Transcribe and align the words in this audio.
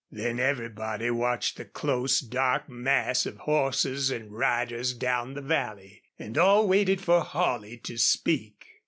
Then 0.11 0.39
everybody 0.39 1.11
watched 1.11 1.57
the 1.57 1.65
close, 1.65 2.21
dark 2.21 2.67
mass 2.67 3.27
of 3.27 3.37
horses 3.37 4.09
and 4.09 4.31
riders 4.31 4.93
down 4.95 5.35
the 5.35 5.43
valley. 5.43 6.01
And 6.17 6.39
all 6.39 6.67
waited 6.67 7.01
for 7.01 7.21
Holley 7.21 7.77
to 7.83 7.99
speak. 7.99 8.65